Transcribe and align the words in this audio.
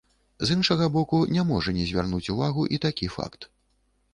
З 0.45 0.55
іншага 0.59 0.87
боку, 0.95 1.19
не 1.35 1.43
можа 1.51 1.73
не 1.81 1.85
звярнуць 1.91 2.31
увагу 2.37 2.65
і 2.77 2.81
такі 2.87 3.11
факт. 3.19 3.41